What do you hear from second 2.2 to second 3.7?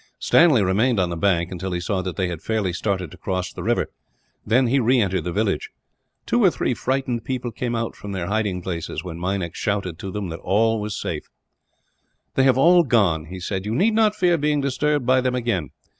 had fairly started to cross the